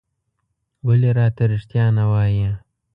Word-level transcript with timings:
ولې 0.87 1.09
راته 1.19 1.43
رېښتيا 1.51 1.85
نه 1.97 2.03
وايې؟ 2.11 2.51